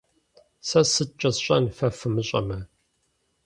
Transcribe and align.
-Сэ 0.67 0.79
сыткӀэ 0.93 1.29
сщӀэн, 1.35 1.65
фэ 1.77 1.87
фымыщӀэмэ? 1.97 2.59